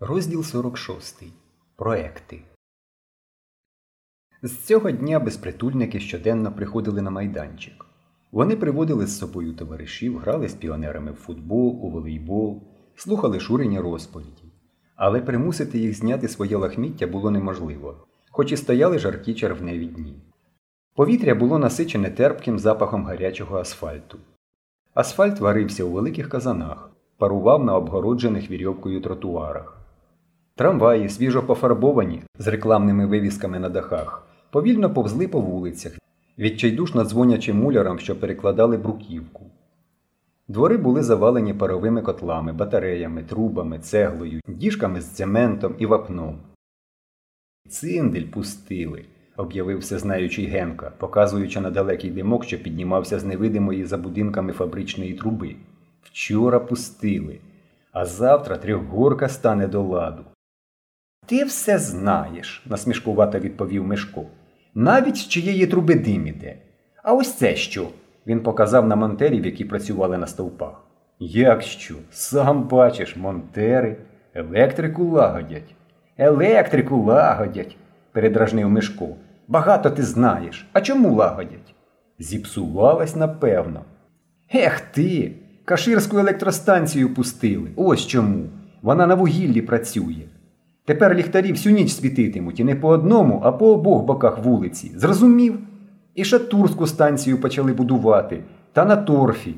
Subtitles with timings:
[0.00, 1.22] Розділ 46.
[1.76, 2.40] Проекти.
[4.42, 7.86] З цього дня безпритульники щоденно приходили на майданчик.
[8.32, 12.62] Вони приводили з собою товаришів, грали з піонерами в футбол, у волейбол,
[12.96, 14.52] слухали шурені розповіді.
[14.96, 20.22] Але примусити їх зняти своє лахміття було неможливо, хоч і стояли жаркі червневі дні.
[20.94, 24.18] Повітря було насичене терпким запахом гарячого асфальту.
[24.94, 29.83] Асфальт варився у великих казанах, парував на обгороджених вірьовкою тротуарах.
[30.56, 35.92] Трамваї, свіжо пофарбовані з рекламними вивісками на дахах, повільно повзли по вулицях,
[36.38, 39.44] відчайдушно дзвонячи мулярам, що перекладали бруківку.
[40.48, 46.38] Двори були завалені паровими котлами, батареями, трубами, цеглою, діжками з цементом і вапном.
[47.68, 49.04] Циндель пустили,
[49.36, 55.56] об'явив всезнаючий Генка, показуючи на далекий димок, що піднімався з невидимої за будинками фабричної труби.
[56.02, 57.38] Вчора пустили,
[57.92, 60.24] а завтра трьохгорка стане до ладу.
[61.34, 64.22] Ти все знаєш, насмішкувато відповів Мишко.
[64.74, 66.56] Навіть з чиєї труби дим іде.
[67.02, 67.88] А ось це що?
[68.26, 70.84] Він показав на монтерів, які працювали на стовпах.
[71.18, 71.94] Як що?
[72.10, 73.96] Сам бачиш, монтери,
[74.34, 75.74] електрику лагодять.
[76.18, 77.76] Електрику лагодять,
[78.12, 79.08] передражнив Мишко.
[79.48, 80.66] Багато ти знаєш.
[80.72, 81.74] А чому лагодять?
[82.18, 83.84] Зіпсувалась, напевно.
[84.54, 85.32] Ех ти!
[85.64, 87.70] Каширську електростанцію пустили.
[87.76, 88.44] Ось чому.
[88.82, 90.24] Вона на вугіллі працює.
[90.86, 94.92] Тепер ліхтарі всю ніч світитимуть і не по одному, а по обох боках вулиці.
[94.96, 95.58] Зрозумів?
[96.14, 99.54] І Шатурську станцію почали будувати, та на торфі.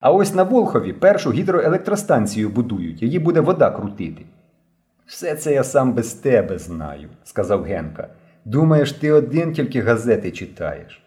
[0.00, 4.22] А ось на Волхові першу гідроелектростанцію будують, її буде вода крутити.
[5.06, 8.08] Все це я сам без тебе знаю, сказав Генка.
[8.44, 11.02] Думаєш, ти один тільки газети читаєш.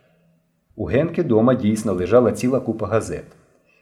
[0.76, 3.26] У Генки дома дійсно лежала ціла купа газет.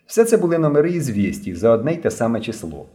[0.05, 2.85] Все це були номери із звістів за одне й те саме число.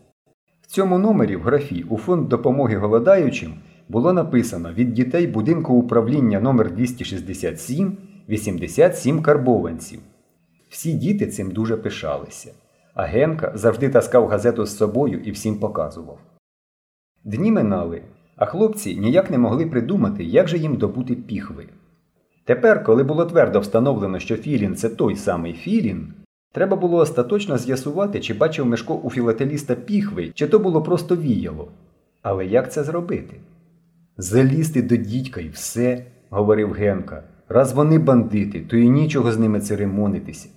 [0.70, 3.54] Цьому номері в графі у фонд допомоги голодаючим
[3.88, 7.96] було написано від дітей будинку управління номер 267
[8.28, 10.00] 87 карбованців.
[10.68, 12.52] Всі діти цим дуже пишалися,
[12.94, 16.18] а Генка завжди таскав газету з собою і всім показував.
[17.24, 18.02] Дні минали,
[18.36, 21.66] а хлопці ніяк не могли придумати, як же їм добути піхви.
[22.44, 26.12] Тепер, коли було твердо встановлено, що Філін це той самий Філін,
[26.52, 31.68] треба було остаточно з'ясувати, чи бачив Мешко у філателіста піхви, чи то було просто віяло.
[32.22, 33.36] Але як це зробити?
[34.16, 37.22] Залізти до дідька і все, говорив Генка.
[37.48, 40.48] Раз вони бандити, то і нічого з ними церемонитися.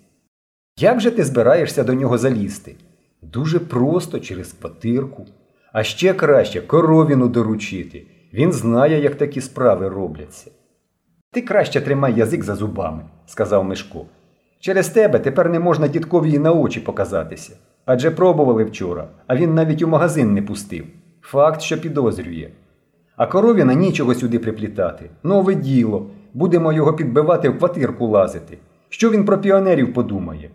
[0.80, 2.76] Як же ти збираєшся до нього залізти?
[3.22, 5.26] Дуже просто через квартирку.
[5.74, 8.08] А ще краще коровіну доручити.
[8.34, 10.52] Він знає, як такі справи робляться.
[11.32, 14.06] Ти краще тримай язик за зубами, сказав Мишко.
[14.62, 17.56] Через тебе тепер не можна дідкові на очі показатися.
[17.86, 20.86] Адже пробували вчора, а він навіть у магазин не пустив.
[21.22, 22.50] Факт, що підозрює.
[23.16, 25.10] А коровіна нічого сюди приплітати.
[25.24, 26.08] Нове діло.
[26.34, 28.58] Будемо його підбивати в квартирку лазити.
[28.90, 30.50] Що він про піонерів подумає?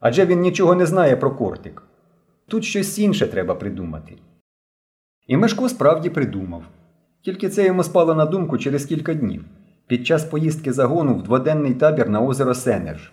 [0.00, 1.82] Адже він нічого не знає про кортик.
[2.48, 4.14] Тут щось інше треба придумати.
[5.26, 6.62] І Мешко справді придумав.
[7.22, 9.44] Тільки це йому спало на думку через кілька днів,
[9.86, 13.12] під час поїздки загону в дводенний табір на озеро Сенерж.